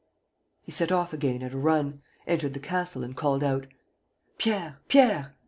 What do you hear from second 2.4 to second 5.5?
the castle and called out: "Pierre! Pierre!